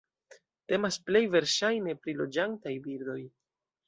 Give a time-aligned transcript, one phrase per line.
[0.71, 3.19] Temas plej verŝajne pri loĝantaj birdoj.